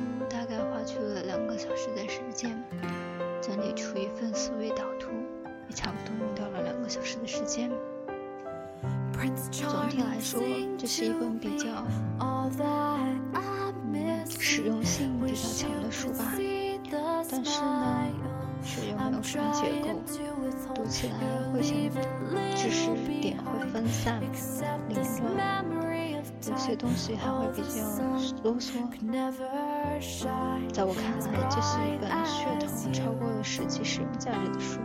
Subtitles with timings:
[0.00, 2.62] 书大概花去了两个小时的时间，
[3.40, 5.10] 整理出一份思维导图，
[5.68, 7.70] 也差不多用掉了两个小时的时间。
[9.52, 10.40] 总体来说，
[10.78, 11.86] 这是一本比较
[14.38, 16.32] 实用性比较强的书吧。
[17.30, 18.08] 但是呢，
[18.64, 20.00] 却又没有什么结构，
[20.74, 21.14] 读起来
[21.52, 22.00] 会显得
[22.56, 24.20] 知识点会分散、
[24.88, 24.98] 凌
[25.36, 25.64] 乱，
[26.48, 27.82] 有些东西还会比较
[28.42, 28.72] 啰嗦。
[30.72, 34.80] 在我看来，这是一本血统超过了实际使用价值的书，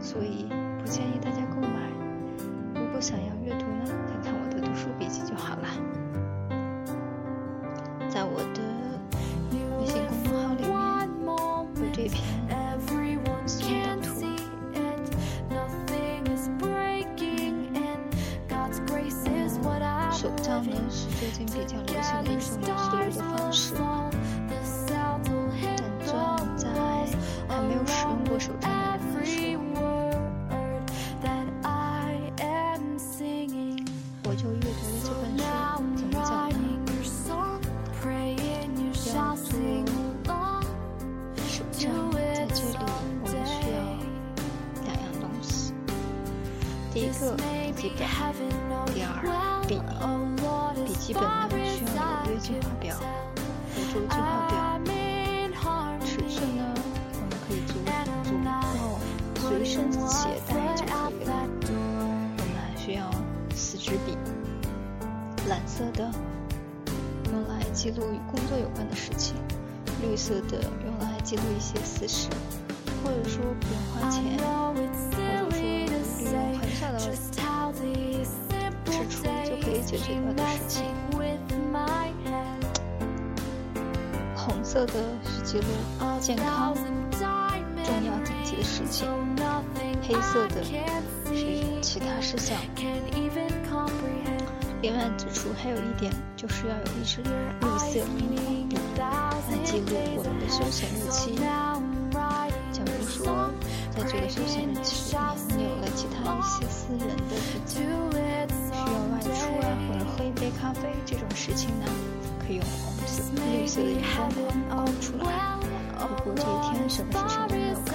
[0.00, 0.46] 所以
[0.78, 1.90] 不建议大家购买。
[2.74, 5.66] 如果想要阅读呢，看看我的读书笔记就好了。
[8.08, 8.60] 在我的
[9.80, 10.70] 微信公众号里面
[11.76, 12.22] 有这篇
[12.78, 14.08] 思维导图。
[20.12, 23.74] 手账呢是最近比较流行的一种记录的方式，
[47.80, 48.04] 笔记本，
[48.92, 49.08] 第二
[49.66, 49.80] 笔。
[50.84, 52.94] 笔记本呢需要有约计划表、
[53.72, 55.56] 辅助计划表，
[56.04, 56.60] 尺寸呢
[57.14, 57.72] 我们可以足
[58.22, 61.32] 足够随身携带就可以了。
[61.64, 63.10] 我们还需要
[63.56, 64.14] 四支笔，
[65.48, 66.12] 蓝色的
[67.32, 69.34] 用来记录与工作有关的事情，
[70.02, 72.28] 绿色的用来记录一些私事，
[73.02, 74.22] 或者说不用花钱，
[79.90, 80.84] 解决掉的事情。
[84.36, 84.92] 红色的
[85.24, 85.64] 是记录
[86.20, 89.08] 健康、重要紧急的事情，
[90.00, 92.56] 黑色的是其他事项。
[94.80, 97.28] 另外指出，还有一点就是要有一支绿
[97.78, 99.86] 色荧光笔来记录
[100.16, 101.34] 我们的休闲日期。
[102.72, 103.50] 假如说
[103.90, 107.82] 在这个休闲日期里面，你有了其他一些私人的事情，
[109.20, 111.86] 外出啊，或者喝一杯咖啡这种事情呢，
[112.40, 113.22] 可以用红色、
[113.52, 115.58] 绿色的荧光框框出来。
[116.00, 117.92] 如果这一天什么事情都没有干，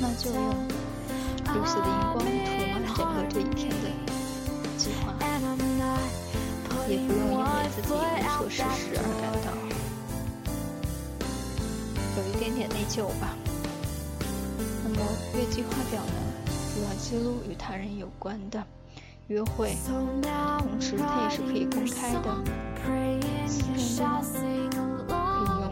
[0.00, 2.26] 那就用绿色的荧光涂
[2.70, 3.90] 满整个这一天的
[4.78, 5.12] 计划，
[6.88, 7.44] 也不用因为
[7.74, 7.94] 自己无
[8.38, 9.46] 所事事而感到
[12.16, 13.34] 有一点点内疚吧。
[14.84, 14.96] 那么
[15.34, 16.12] 月计划表呢，
[16.74, 18.64] 主要记录与他人有关的
[19.28, 22.44] 约会，同时它也是可以公开的。
[24.22, 25.64] 私人的，可以用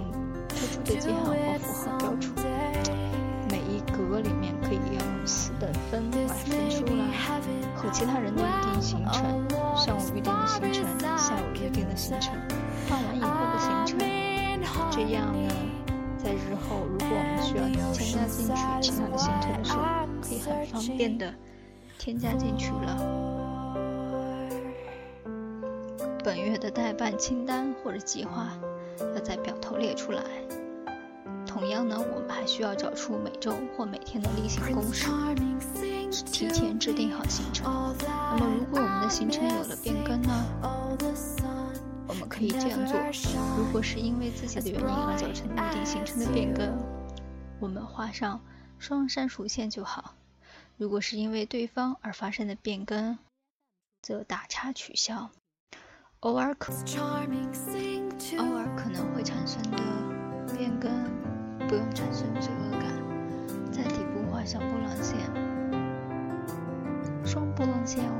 [0.48, 2.32] 特殊的记号或符号标出，
[3.50, 7.04] 每一格里面可以用四等分来分出来
[7.74, 9.46] 和其他人的预定行程，
[9.76, 10.86] 上午预定的行程，
[11.18, 12.34] 下午预定的行程，
[12.88, 13.98] 傍晚以后的行程，
[14.90, 15.52] 这样呢。
[16.16, 19.82] 在日后，如果我们需要添加进去其他的行程的时候，
[20.22, 21.34] 可以很方便的
[21.98, 23.31] 添加进去了。
[26.24, 28.56] 本月的待办清单或者计划
[29.00, 30.22] 要在表头列出来。
[31.44, 35.06] 同样呢，我们还需要找出每周或每天的例行公事，
[36.32, 37.66] 提前制定好行程。
[38.06, 40.32] 那么，如果我们的行程有了变更呢？
[42.06, 42.96] 我们可以这样做：
[43.58, 46.78] 如果是因为自己的原因而造成预定行程的变更，
[47.58, 48.40] 我们画上
[48.78, 50.14] 双删除线就好；
[50.76, 53.18] 如果是因为对方而发生的变更，
[54.00, 55.30] 则打叉取消。
[56.22, 56.72] 偶尔可
[58.38, 59.78] 偶尔可能会产生的
[60.56, 60.88] 变更，
[61.66, 62.82] 不用产生罪恶感。
[63.72, 65.18] 在底部画上波浪线，
[67.24, 68.12] 双波浪线哦。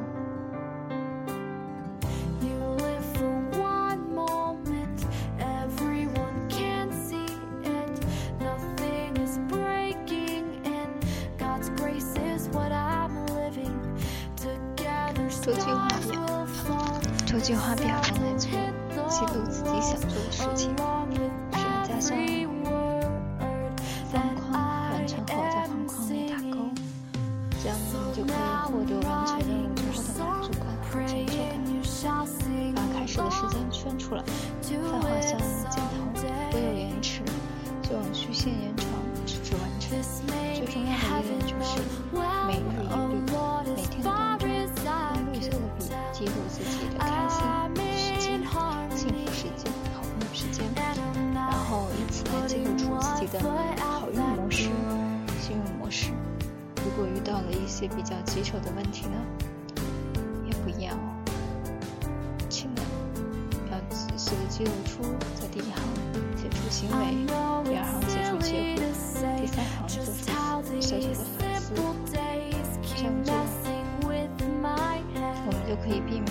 [15.45, 15.92] 周计划表，
[17.43, 20.71] 计划表用来做记录自己想做的事情，
[21.53, 22.17] 需要加上
[24.13, 24.53] 方框，
[24.93, 26.71] 完成后在方框内打勾，
[27.61, 28.35] 这样你就可以
[28.65, 31.43] 获得完成任务之后的满足感和成就感。
[32.75, 34.23] 把开始的时间圈出来，
[34.61, 35.39] 再画上
[53.33, 53.41] 的
[53.79, 54.69] 好运模式、
[55.41, 56.11] 幸运模式。
[56.85, 59.17] 如果遇到了一些比较棘手的问题呢，
[60.45, 60.91] 也不要
[62.49, 62.83] 气馁，
[63.71, 65.03] 要仔细的记录出
[65.41, 65.73] 在第一行
[66.37, 67.25] 写出行为，
[67.65, 68.85] 第二行写出结果，
[69.41, 70.11] 第三行做出
[70.81, 71.73] 小小的反思。
[72.95, 73.33] 这样做，
[75.45, 76.27] 我们就可以避免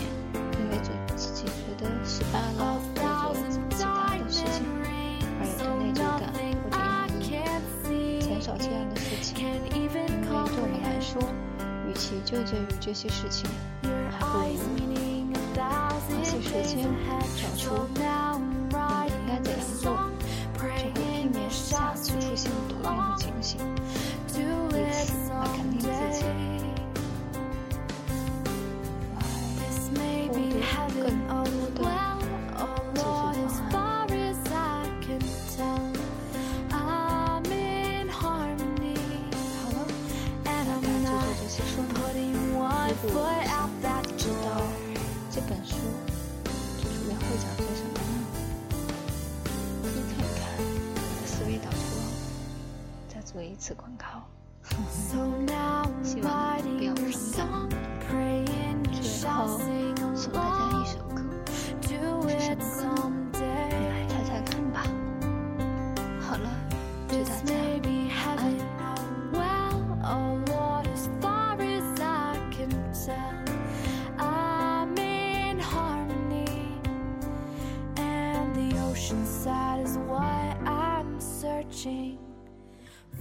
[11.12, 11.22] 说，
[11.90, 13.50] 与其纠结于这些事情，
[13.84, 14.40] 还不如
[15.60, 16.88] 花些时间
[17.36, 17.76] 找出
[19.08, 19.92] 应该怎样做，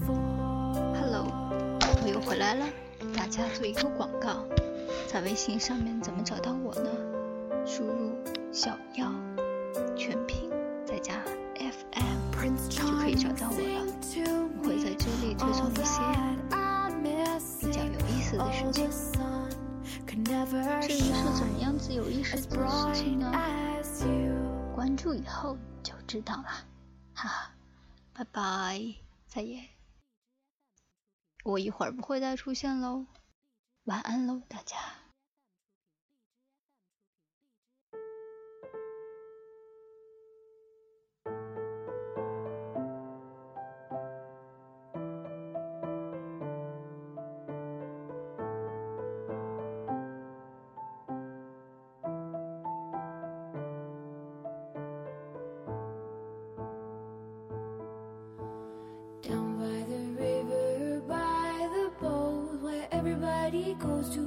[0.02, 1.24] Hello，
[2.02, 2.66] 我又回来了。
[3.16, 4.44] 大家做一个广告，
[5.08, 6.90] 在微信上面怎么找到我呢？
[7.64, 8.12] 输入
[8.52, 9.10] 小妖
[9.96, 10.50] 全拼
[10.84, 11.14] 再加
[11.54, 13.86] FM 就可以找到我了。
[14.62, 16.02] 我会在这里推送一些
[17.62, 18.90] 比较有意思的事情。
[20.82, 23.32] 至于是怎么样子有意思的事情呢？
[24.74, 26.44] 关注以后就知道了。
[27.14, 27.50] 哈哈，
[28.20, 28.96] 拜拜，
[29.28, 29.66] 再见。
[31.42, 33.06] 我一会儿不会再出现喽，
[33.84, 34.76] 晚安喽，大家。
[63.80, 64.20] Goes to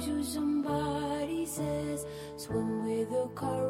[0.00, 3.67] Somebody says, swim with the current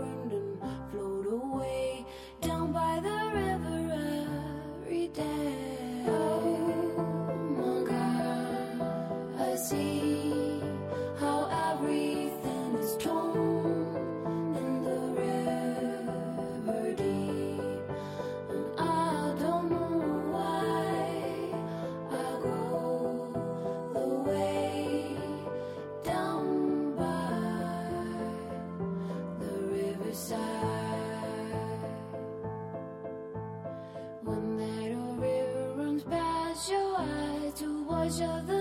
[38.08, 38.57] Of the.